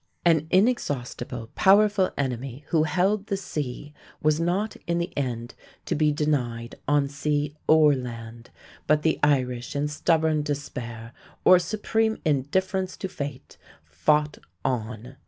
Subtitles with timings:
[0.25, 5.53] An inexhaustible, powerful enemy who held the sea was not in the end
[5.85, 8.49] to be denied on sea or land,
[8.87, 11.13] but the Irish in stubborn despair
[11.45, 15.17] or supreme indifference to fate fought on.